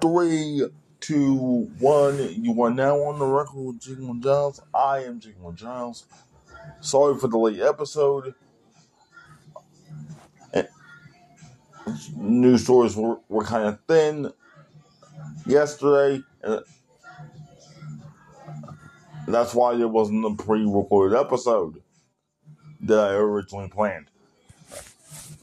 Three, 0.00 0.66
two, 1.00 1.70
one. 1.78 2.42
You 2.42 2.62
are 2.62 2.70
now 2.70 2.96
on 2.96 3.18
the 3.18 3.26
record 3.26 3.60
with 3.60 3.80
Jiggle 3.80 4.14
Giles. 4.14 4.60
I 4.74 5.04
am 5.04 5.20
Jiggle 5.20 5.52
Giles. 5.52 6.04
Sorry 6.80 7.18
for 7.18 7.28
the 7.28 7.38
late 7.38 7.60
episode. 7.60 8.34
News 12.16 12.64
stories 12.64 12.96
were, 12.96 13.18
were 13.28 13.44
kind 13.44 13.68
of 13.68 13.78
thin 13.86 14.32
yesterday, 15.46 16.20
and 16.42 16.60
that's 19.28 19.54
why 19.54 19.76
there 19.76 19.86
wasn't 19.86 20.24
a 20.24 20.42
pre-recorded 20.42 21.16
episode 21.16 21.80
that 22.80 22.98
I 22.98 23.12
originally 23.12 23.68
planned. 23.68 24.10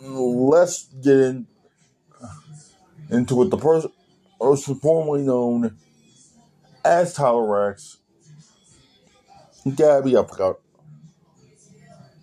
Let's 0.02 0.84
get 1.02 1.18
in, 1.18 1.48
into 3.10 3.42
it. 3.44 3.50
The 3.50 3.58
person, 3.58 3.92
person 4.44 4.76
formerly 4.76 5.24
known 5.24 5.78
as 6.84 7.14
Tyler 7.14 7.46
Reks, 7.46 7.98
Gabby, 9.76 10.16
forgot 10.24 10.60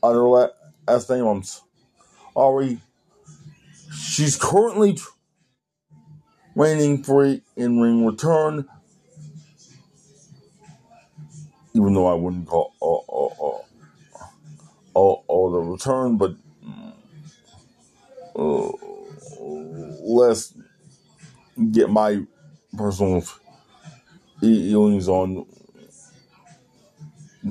other 0.03 0.23
last 0.25 1.09
name. 1.09 1.25
I'm 1.25 1.43
sorry. 1.43 2.79
She's 3.95 4.37
currently 4.37 4.99
waiting 6.55 7.03
for 7.03 7.25
a 7.25 7.41
in-ring 7.57 8.05
return, 8.05 8.67
even 11.75 11.95
though 11.95 12.07
I 12.07 12.15
wouldn't 12.15 12.47
call 12.47 12.75
uh, 12.83 12.97
uh, 13.17 13.61
uh, 14.95 15.13
uh, 15.13 15.51
the 15.53 15.59
return, 15.59 16.19
but 16.19 16.35
uh, 18.37 18.71
let's 20.03 20.55
get 21.73 21.91
my 21.91 22.23
personal 22.77 23.25
feelings 24.41 25.09
on 25.09 25.47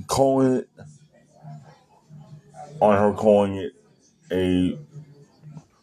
calling 0.07 0.53
it, 0.57 0.69
on 2.81 2.97
her 2.97 3.13
calling 3.17 3.55
it 3.57 3.73
a 4.31 4.77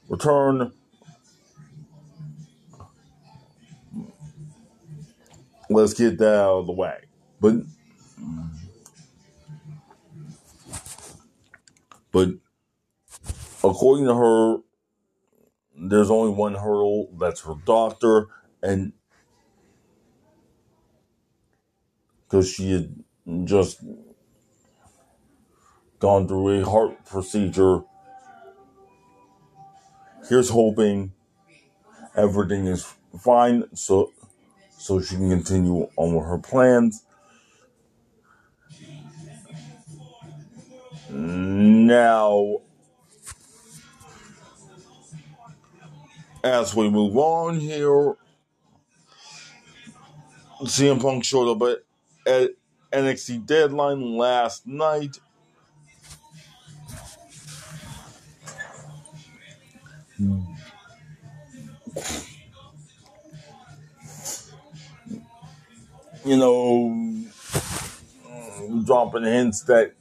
return. 0.08 0.72
Let's 5.68 5.94
get 5.94 6.18
that 6.18 6.34
out 6.42 6.58
of 6.60 6.66
the 6.66 6.72
way. 6.72 6.98
But 7.40 7.56
but 12.12 12.30
according 13.64 14.06
to 14.06 14.14
her, 14.14 14.58
there's 15.78 16.10
only 16.10 16.32
one 16.32 16.54
hurdle. 16.54 17.08
That's 17.18 17.42
her 17.42 17.54
doctor, 17.64 18.28
and 18.62 18.92
because 22.24 22.50
she 22.50 22.72
had 22.72 22.94
just 23.44 23.82
gone 25.98 26.28
through 26.28 26.60
a 26.60 26.64
heart 26.64 27.04
procedure 27.06 27.82
here's 30.28 30.50
hoping 30.50 31.12
everything 32.16 32.66
is 32.66 32.94
fine 33.20 33.64
so 33.74 34.10
so 34.78 35.00
she 35.00 35.16
can 35.16 35.30
continue 35.30 35.88
on 35.96 36.14
with 36.14 36.26
her 36.26 36.38
plans. 36.38 37.04
Now, 41.10 42.62
as 46.46 46.74
we 46.74 46.88
move 46.88 47.16
on 47.16 47.58
here, 47.58 48.14
CM 50.62 51.00
Punk 51.00 51.24
showed 51.24 51.50
up 51.50 51.80
at 52.26 52.50
NXT 52.92 53.44
Deadline 53.46 54.16
last 54.16 54.66
night 54.66 55.18
hmm. 60.16 60.40
you 66.24 66.36
know, 66.36 66.90
mm, 66.90 68.84
dropping 68.84 69.24
hints 69.24 69.62
that 69.62 69.92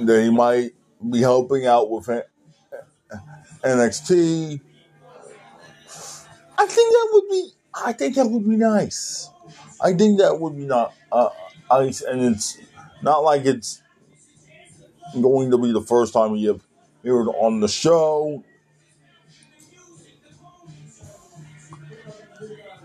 that 0.00 0.22
he 0.22 0.30
might 0.30 0.70
be 1.10 1.20
helping 1.20 1.66
out 1.66 1.90
with 1.90 2.08
NXT. 3.62 4.60
I 6.60 6.66
think 6.66 6.92
that 6.92 7.08
would 7.12 7.28
be. 7.30 7.50
I 7.74 7.92
think 7.92 8.16
that 8.16 8.26
would 8.26 8.48
be 8.48 8.56
nice. 8.56 9.30
I 9.80 9.94
think 9.94 10.18
that 10.18 10.38
would 10.38 10.56
be 10.56 10.66
not 10.66 10.94
uh, 11.10 11.30
nice, 11.70 12.02
and 12.02 12.20
it's 12.22 12.58
not 13.02 13.24
like 13.24 13.46
it's 13.46 13.82
going 15.20 15.50
to 15.50 15.58
be 15.58 15.72
the 15.72 15.80
first 15.80 16.12
time 16.12 16.34
he 16.34 16.46
appeared 16.46 17.28
on 17.28 17.60
the 17.60 17.68
show. 17.68 18.44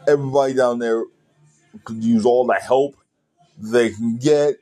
everybody 0.08 0.54
down 0.54 0.80
there 0.80 1.04
could 1.84 2.04
use 2.04 2.26
all 2.26 2.46
the 2.46 2.54
help 2.56 2.96
they 3.58 3.90
can 3.90 4.18
get. 4.18 4.56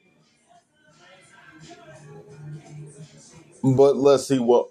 But 3.63 3.95
let's 3.95 4.27
see 4.27 4.39
what 4.39 4.69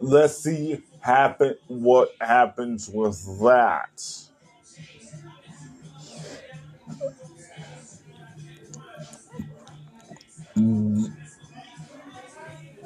let's 0.00 0.36
see 0.36 0.82
happen 1.02 1.56
what 1.68 2.10
happens 2.20 2.88
with 2.88 3.22
that. 3.40 3.90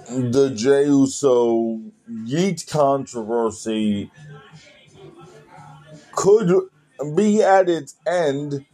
The 0.08 0.50
Jey 0.54 0.84
Uso 0.86 1.80
Yeet 2.10 2.70
controversy 2.70 4.10
could 6.12 6.68
be 7.14 7.42
at 7.42 7.68
its 7.68 7.96
end. 8.06 8.64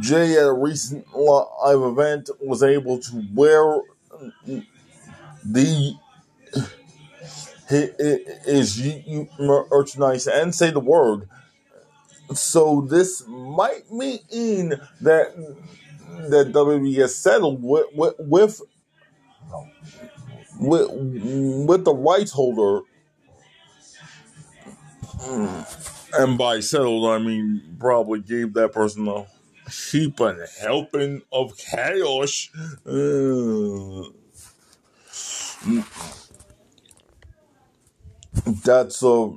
Jey 0.00 0.38
at 0.38 0.46
a 0.46 0.52
recent 0.52 1.06
live 1.14 1.82
event 1.82 2.30
was 2.40 2.62
able 2.62 2.98
to 3.00 3.24
wear 3.34 3.82
the 5.52 5.94
his 7.68 8.80
merchandise 9.38 10.26
and 10.26 10.54
say 10.54 10.70
the 10.70 10.80
word. 10.80 11.28
So 12.34 12.86
this 12.88 13.26
might 13.26 13.90
mean 13.90 14.74
that 15.00 15.34
that 16.28 16.52
WWE 16.52 16.96
has 16.96 17.16
settled 17.16 17.62
with 17.62 17.86
with 17.94 18.14
with, 18.18 18.60
with, 20.58 20.90
with 20.90 21.84
the 21.84 21.94
rights 21.94 22.32
holder 22.32 22.80
and 26.18 26.38
by 26.38 26.60
settled, 26.60 27.08
I 27.10 27.18
mean 27.18 27.76
probably 27.78 28.20
gave 28.20 28.54
that 28.54 28.72
person 28.72 29.08
a 29.08 29.26
heap 29.70 30.20
and 30.20 30.40
helping 30.60 31.22
of 31.32 31.56
chaos. 31.56 32.48
Uh, 32.86 34.10
that's 38.64 39.02
a 39.02 39.32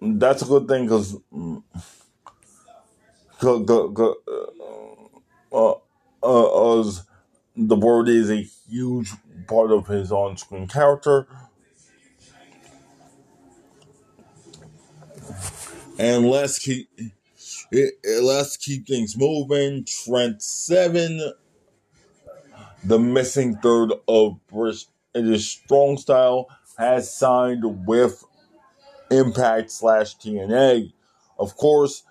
that's 0.00 0.42
a 0.42 0.46
good 0.46 0.68
thing 0.68 0.84
because 0.84 1.16
uh, 5.52 5.74
uh, 6.22 6.78
as 6.80 7.02
the 7.56 7.76
word 7.76 8.08
is 8.08 8.30
a 8.30 8.42
huge 8.68 9.12
part 9.46 9.70
of 9.70 9.86
his 9.86 10.12
on-screen 10.12 10.66
character. 10.68 11.26
And 15.98 16.28
let's 16.28 16.58
keep 16.58 16.88
let's 17.72 18.56
keep 18.56 18.86
things 18.86 19.16
moving. 19.16 19.84
Trent 19.84 20.42
Seven, 20.42 21.32
the 22.84 22.98
missing 22.98 23.56
third 23.56 23.92
of 24.08 24.38
British 24.48 24.86
Strong 25.64 25.98
Style, 25.98 26.48
has 26.78 27.12
signed 27.12 27.86
with 27.86 28.24
Impact 29.10 29.70
slash 29.70 30.16
TNA. 30.16 30.92
Of 31.38 31.56
course, 31.56 32.02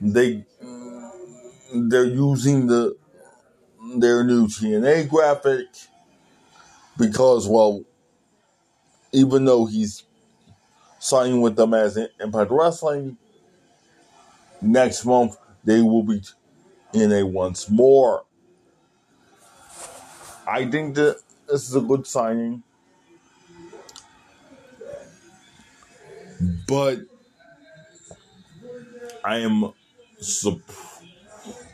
they 0.00 0.44
they're 1.74 2.04
using 2.04 2.66
the 2.66 2.96
their 3.96 4.24
new 4.24 4.46
TNA 4.46 5.08
graphic 5.08 5.66
because, 6.96 7.46
well, 7.48 7.84
even 9.12 9.44
though 9.44 9.66
he's 9.66 10.04
signing 10.98 11.40
with 11.40 11.56
them 11.56 11.74
as 11.74 11.98
Impact 12.20 12.50
Wrestling, 12.50 13.18
next 14.62 15.04
month 15.04 15.36
they 15.64 15.80
will 15.80 16.02
be 16.02 16.22
in 16.94 17.12
a 17.12 17.24
once 17.24 17.68
more. 17.70 18.24
I 20.46 20.66
think 20.70 20.94
that 20.96 21.20
this 21.48 21.68
is 21.68 21.74
a 21.76 21.80
good 21.80 22.06
signing. 22.06 22.62
But 26.66 27.00
I 29.24 29.38
am 29.38 29.72
sup- 30.20 30.58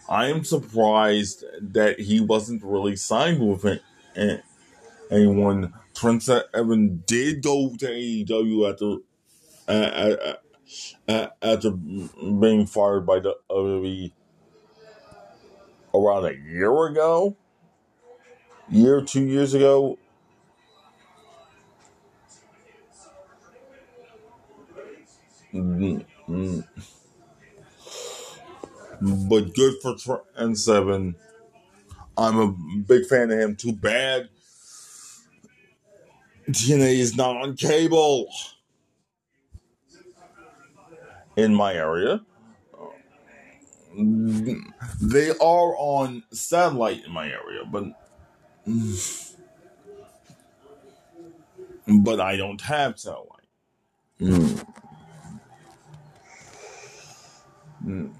I 0.08 0.26
am 0.28 0.44
surprised 0.44 1.44
that 1.60 2.00
he 2.00 2.20
wasn't 2.20 2.62
really 2.62 2.96
signed 2.96 3.46
with 3.46 3.64
it, 3.64 3.82
and 4.14 4.42
anyone. 5.10 5.72
Prince 5.94 6.28
Evan 6.54 7.02
did 7.06 7.42
go 7.42 7.74
to 7.76 7.86
AEW 7.86 8.70
after 8.72 8.98
uh, 9.68 9.72
uh, 9.72 10.34
uh, 11.08 11.28
after 11.42 11.70
being 11.70 12.66
fired 12.66 13.06
by 13.06 13.20
the 13.20 13.34
WWE 13.50 14.12
around 15.94 16.26
a 16.26 16.34
year 16.34 16.86
ago, 16.86 17.36
year 18.68 19.02
two 19.02 19.24
years 19.24 19.54
ago. 19.54 19.98
Mm, 25.54 26.04
mm. 26.28 26.64
But 29.00 29.54
good 29.54 29.74
for 29.80 29.96
Trent 29.96 30.58
Seven. 30.58 31.14
I'm 32.16 32.38
a 32.38 32.48
big 32.48 33.06
fan 33.06 33.30
of 33.30 33.38
him. 33.38 33.56
Too 33.56 33.72
bad 33.72 34.28
TNA 36.50 36.98
is 36.98 37.14
not 37.14 37.36
on 37.36 37.56
cable 37.56 38.26
in 41.38 41.54
my 41.54 41.74
area. 41.74 42.20
They 45.00 45.30
are 45.30 45.76
on 45.78 46.24
satellite 46.32 47.04
in 47.06 47.12
my 47.12 47.28
area, 47.28 47.64
but 47.70 47.84
but 52.02 52.20
I 52.20 52.36
don't 52.36 52.60
have 52.62 52.98
satellite. 52.98 53.48
Mm. 57.84 58.12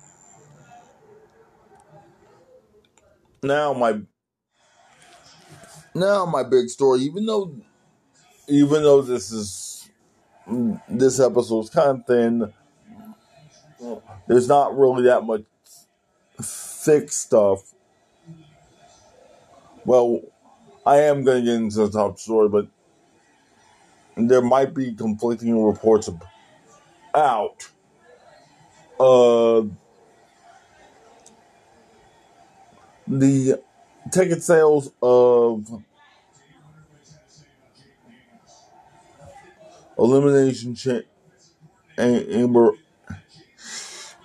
Now 3.43 3.73
my 3.75 4.01
now 5.95 6.27
my 6.27 6.45
big 6.45 6.69
story, 6.71 7.01
even 7.01 7.27
though 7.27 7.55
even 8.49 8.83
though 8.83 9.03
this 9.03 9.33
is 9.33 9.91
this 10.89 11.21
episode's 11.21 11.71
kind 11.71 12.01
of 12.01 12.07
thin, 12.07 12.53
there's 14.29 14.47
not 14.47 14.79
really 14.79 15.03
that 15.05 15.25
much 15.25 15.43
thick 16.41 17.11
stuff. 17.11 17.75
Well, 19.85 20.21
I 20.87 20.99
am 21.01 21.25
going 21.25 21.45
to 21.45 21.51
get 21.51 21.55
into 21.57 21.79
the 21.79 21.91
top 21.91 22.19
story, 22.19 22.49
but 22.49 22.69
there 24.17 24.43
might 24.43 24.75
be 24.75 24.93
conflicting 24.93 25.63
reports 25.65 26.11
out. 27.15 27.69
Uh, 29.01 29.63
the 33.07 33.63
ticket 34.13 34.43
sales 34.43 34.91
of 35.01 35.83
Elimination 39.99 40.75
Chamber 40.75 42.73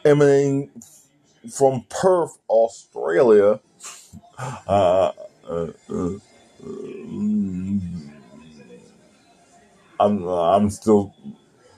emanating 0.05 0.69
from 1.51 1.85
Perth, 1.89 2.37
Australia. 2.49 3.59
Uh, 4.67 5.11
uh, 5.49 5.67
uh, 5.89 6.19
I'm 9.99 10.27
I'm 10.27 10.69
still 10.69 11.13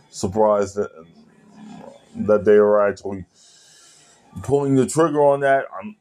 surprised 0.10 0.76
that 0.78 0.92
that 2.16 2.46
they 2.46 2.56
are 2.56 2.88
actually 2.88 3.26
pulling 4.44 4.76
the 4.76 4.86
trigger 4.86 5.24
on 5.24 5.42
that. 5.42 5.66
I'm, 5.78 5.96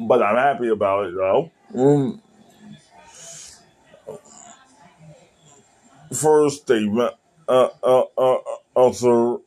but 0.00 0.22
I'm 0.22 0.36
happy 0.36 0.68
about 0.68 1.06
it 1.06 1.14
though. 1.14 1.50
Mm. 1.74 2.20
First, 6.14 6.66
they 6.66 6.88
uh, 7.48 7.68
uh, 7.82 8.02
uh, 8.16 8.38
also 8.74 9.42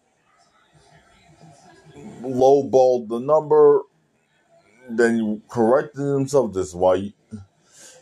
lowballed 2.42 3.10
the 3.10 3.20
number. 3.20 3.82
Then 4.90 5.18
you 5.18 5.42
corrected 5.50 6.02
themselves. 6.02 6.56
This 6.56 6.70
is 6.70 6.76
why. 6.76 6.96
You, 6.96 7.14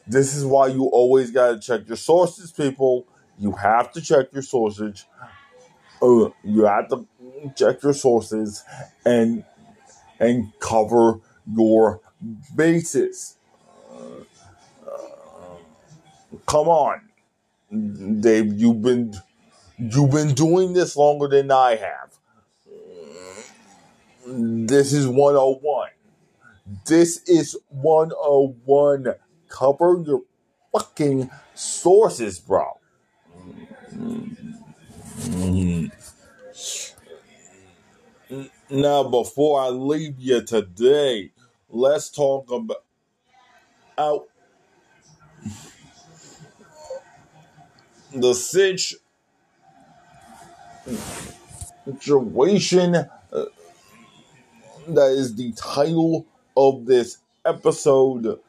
this 0.08 0.36
is 0.36 0.46
why 0.46 0.68
you 0.68 0.86
always 0.86 1.32
gotta 1.32 1.60
check 1.60 1.88
your 1.88 1.98
sources, 1.98 2.52
people. 2.52 3.08
You 3.38 3.54
have 3.54 3.92
to 3.94 4.02
check 4.02 4.34
your 4.34 4.42
sources. 4.42 5.06
Uh, 6.02 6.30
you 6.44 6.64
have 6.66 6.90
to 6.90 7.08
check 7.56 7.84
your 7.84 7.94
sources 7.94 8.64
and 9.06 9.44
and 10.20 10.52
cover 10.60 11.20
your 11.52 12.02
bases. 12.56 13.38
Come 16.48 16.68
on, 16.68 17.02
Dave. 18.22 18.60
You've 18.60 18.82
been 18.82 19.16
you've 19.78 20.12
been 20.12 20.34
doing 20.36 20.74
this 20.74 20.98
longer 20.98 21.28
than 21.28 21.52
I 21.52 21.78
have. 21.78 22.19
This 24.32 24.94
is 24.94 25.08
101. 25.08 25.90
This 26.86 27.24
is 27.24 27.58
101. 27.70 29.16
Cover 29.48 30.04
your 30.06 30.22
fucking 30.72 31.32
sources, 31.56 32.40
bro. 32.40 32.78
Now, 38.70 39.04
before 39.04 39.62
I 39.62 39.70
leave 39.70 40.20
you 40.20 40.44
today, 40.44 41.32
let's 41.68 42.12
talk 42.12 42.52
about 42.52 44.28
the 48.14 48.36
situation 48.36 49.00
uh, 53.34 53.46
that 54.96 55.12
is 55.12 55.36
the 55.36 55.52
title 55.54 56.26
of 56.56 56.86
this 56.86 57.18
episode. 57.46 58.40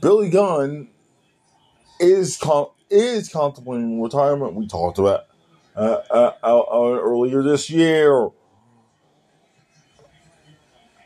Billy 0.00 0.30
Gunn 0.30 0.88
is 2.00 2.36
con- 2.36 2.68
is 2.90 3.28
contemplating 3.28 4.00
retirement. 4.00 4.54
We 4.54 4.66
talked 4.66 4.98
about 4.98 5.26
uh, 5.76 6.00
uh, 6.10 6.32
uh, 6.42 6.62
earlier 7.00 7.42
this 7.42 7.70
year. 7.70 8.28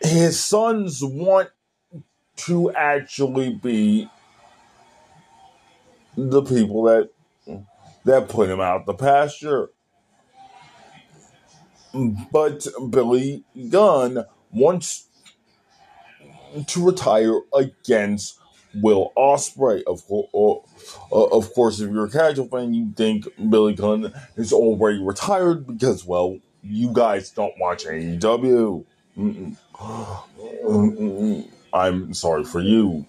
His 0.02 0.38
sons 0.40 1.02
want 1.02 1.50
to 2.37 2.73
actually 2.73 3.54
be 3.54 4.09
the 6.16 6.42
people 6.42 6.85
that 6.85 7.11
that 8.04 8.28
put 8.28 8.49
him 8.49 8.61
out 8.61 8.87
the 8.87 8.95
pasture. 8.95 9.71
But 11.95 12.66
Billy 12.90 13.45
Gunn 13.71 14.25
wants 14.50 15.07
to 16.66 16.85
retire 16.85 17.40
against 17.54 18.38
Will 18.75 19.12
Ospreay. 19.16 19.83
Of 19.85 20.07
course, 20.07 20.28
uh, 21.12 21.25
of 21.25 21.52
course, 21.54 21.80
if 21.80 21.90
you're 21.90 22.07
a 22.07 22.11
casual 22.11 22.49
fan, 22.49 22.75
you 22.75 22.92
think 22.97 23.26
Billy 23.50 23.75
Gunn 23.75 24.12
is 24.37 24.52
already 24.52 25.02
retired 25.02 25.66
because, 25.66 26.04
well, 26.04 26.38
you 26.62 26.92
guys 26.92 27.30
don't 27.30 27.54
watch 27.59 27.85
AEW. 27.85 28.85
I'm 31.73 32.14
sorry 32.14 32.45
for 32.45 32.61
you. 32.61 33.07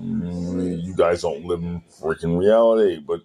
You 0.00 0.94
guys 0.96 1.22
don't 1.22 1.44
live 1.44 1.62
in 1.62 1.80
freaking 2.00 2.38
reality, 2.38 3.00
but. 3.00 3.22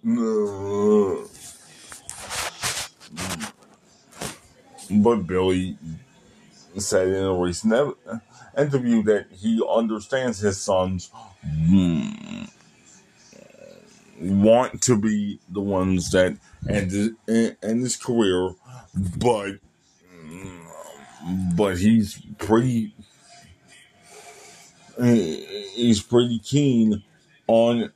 But 4.92 5.26
Billy 5.26 5.76
said 6.78 7.08
in 7.08 7.24
a 7.24 7.34
recent 7.34 7.96
interview 8.56 9.02
that 9.04 9.26
he 9.32 9.62
understands 9.68 10.38
his 10.40 10.60
sons 10.60 11.10
hmm, 11.44 12.44
want 14.20 14.82
to 14.82 14.96
be 14.96 15.38
the 15.48 15.60
ones 15.60 16.10
that 16.10 16.36
end, 16.68 17.16
end 17.28 17.82
his 17.82 17.96
career, 17.96 18.50
but 19.18 19.52
but 21.54 21.78
he's 21.78 22.20
pretty 22.38 22.94
he's 24.98 26.02
pretty 26.02 26.38
keen 26.38 27.02
on 27.46 27.90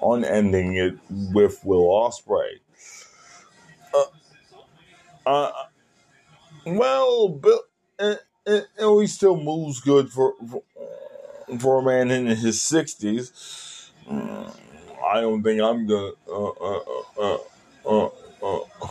on 0.00 0.24
ending 0.24 0.74
it 0.76 0.96
with 1.10 1.60
Will 1.64 1.84
Ospreay. 1.88 2.60
Uh, 5.26 5.30
uh, 5.30 5.52
well, 6.66 7.28
Bill, 7.28 7.60
it, 7.98 8.20
it, 8.46 8.66
he 8.78 9.06
still 9.06 9.36
moves 9.36 9.80
good 9.80 10.10
for, 10.10 10.34
for 10.48 10.62
for 11.58 11.78
a 11.80 11.82
man 11.82 12.10
in 12.10 12.26
his 12.26 12.60
sixties. 12.60 13.90
I 14.10 15.20
don't 15.20 15.42
think 15.42 15.60
I'm 15.60 15.86
gonna 15.86 16.10
uh, 16.30 16.48
uh, 16.48 16.80
uh, 17.18 17.38
uh, 17.86 18.08
uh, 18.42 18.58
uh 18.82 18.88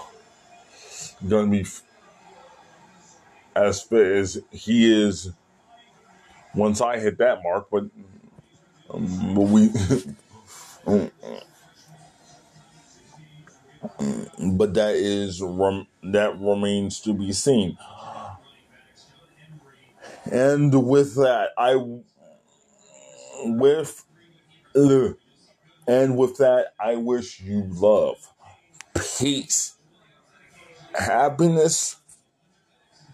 gonna 1.27 1.51
be 1.51 1.65
as 3.55 3.81
fit 3.81 4.07
as 4.07 4.41
he 4.51 4.91
is 4.91 5.31
once 6.55 6.81
I 6.81 6.99
hit 6.99 7.17
that 7.19 7.43
mark. 7.43 7.67
But 7.71 7.85
um, 8.89 9.35
but 9.35 9.41
we. 9.41 9.69
Um, 13.99 14.57
but 14.57 14.73
that 14.75 14.95
is 14.95 15.39
that 15.39 16.37
remains 16.39 16.99
to 17.01 17.13
be 17.13 17.31
seen. 17.33 17.77
And 20.31 20.85
with 20.85 21.15
that, 21.15 21.49
I 21.57 21.75
with 23.43 24.03
and 25.87 26.17
with 26.17 26.37
that, 26.37 26.73
I 26.79 26.95
wish 26.95 27.39
you 27.39 27.65
love, 27.69 28.17
peace, 29.17 29.75
happiness, 30.93 31.95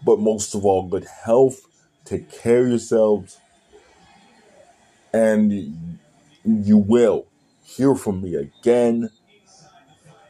but 0.04 0.18
most 0.18 0.54
of 0.54 0.64
all, 0.64 0.88
good 0.88 1.06
health. 1.24 1.60
Take 2.04 2.30
care 2.30 2.64
of 2.64 2.68
yourselves, 2.68 3.38
and 5.12 5.98
you 6.44 6.76
will 6.76 7.26
hear 7.62 7.94
from 7.94 8.20
me 8.22 8.34
again. 8.34 9.08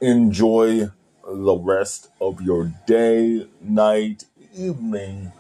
Enjoy 0.04 0.90
the 1.26 1.56
rest 1.56 2.10
of 2.20 2.42
your 2.42 2.72
day, 2.86 3.48
night, 3.62 4.24
evening 4.54 5.32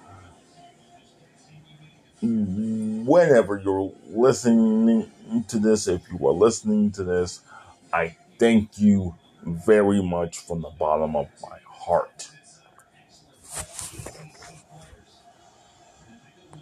whenever 2.24 3.58
you're 3.58 3.92
listening 4.06 5.10
to 5.48 5.58
this, 5.58 5.86
if 5.86 6.02
you 6.10 6.26
are 6.26 6.32
listening 6.32 6.90
to 6.92 7.04
this, 7.04 7.40
I 7.92 8.16
thank 8.38 8.78
you 8.78 9.14
very 9.44 10.02
much 10.02 10.38
from 10.38 10.62
the 10.62 10.70
bottom 10.70 11.16
of 11.16 11.28
my 11.42 11.58
heart. 11.66 12.30